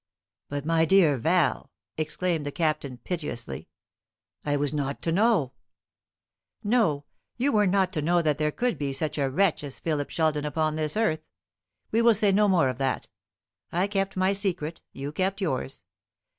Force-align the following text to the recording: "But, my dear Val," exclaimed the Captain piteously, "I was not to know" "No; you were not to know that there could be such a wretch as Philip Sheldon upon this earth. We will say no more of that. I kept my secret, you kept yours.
"But, 0.49 0.65
my 0.65 0.83
dear 0.83 1.15
Val," 1.15 1.71
exclaimed 1.95 2.43
the 2.43 2.51
Captain 2.51 2.97
piteously, 2.97 3.67
"I 4.43 4.55
was 4.57 4.73
not 4.73 4.99
to 5.03 5.11
know" 5.11 5.53
"No; 6.63 7.05
you 7.37 7.51
were 7.51 7.67
not 7.67 7.93
to 7.93 8.01
know 8.01 8.23
that 8.23 8.39
there 8.39 8.49
could 8.51 8.79
be 8.79 8.93
such 8.93 9.19
a 9.19 9.29
wretch 9.29 9.63
as 9.63 9.79
Philip 9.79 10.09
Sheldon 10.09 10.43
upon 10.43 10.75
this 10.75 10.97
earth. 10.97 11.21
We 11.91 12.01
will 12.01 12.15
say 12.15 12.31
no 12.31 12.47
more 12.47 12.67
of 12.69 12.79
that. 12.79 13.09
I 13.71 13.85
kept 13.85 14.17
my 14.17 14.33
secret, 14.33 14.81
you 14.91 15.11
kept 15.11 15.39
yours. 15.39 15.83